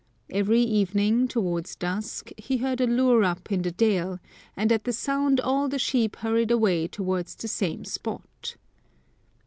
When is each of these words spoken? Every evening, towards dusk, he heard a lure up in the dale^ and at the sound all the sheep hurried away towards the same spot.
Every 0.31 0.61
evening, 0.63 1.27
towards 1.27 1.75
dusk, 1.75 2.31
he 2.35 2.57
heard 2.57 2.81
a 2.81 2.87
lure 2.87 3.23
up 3.23 3.51
in 3.51 3.61
the 3.61 3.71
dale^ 3.71 4.17
and 4.57 4.71
at 4.71 4.85
the 4.85 4.93
sound 4.93 5.39
all 5.39 5.69
the 5.69 5.77
sheep 5.77 6.15
hurried 6.15 6.49
away 6.49 6.87
towards 6.87 7.35
the 7.35 7.47
same 7.47 7.85
spot. 7.85 8.55